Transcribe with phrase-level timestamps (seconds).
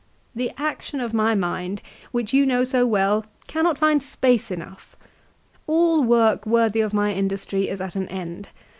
[0.35, 4.95] "The action of my mind which you know so well cannot find space enough.
[5.67, 8.49] All work worthy of my industry is at an end.